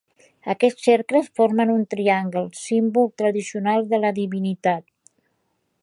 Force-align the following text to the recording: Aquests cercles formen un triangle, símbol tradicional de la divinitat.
Aquests 0.53 0.87
cercles 0.89 1.27
formen 1.41 1.73
un 1.73 1.83
triangle, 1.91 2.43
símbol 2.61 3.13
tradicional 3.23 3.87
de 3.93 4.01
la 4.05 4.15
divinitat. 4.23 4.89